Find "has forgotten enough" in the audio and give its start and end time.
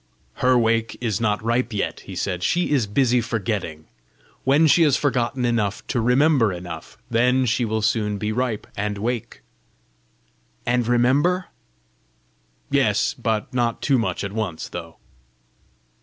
4.81-5.85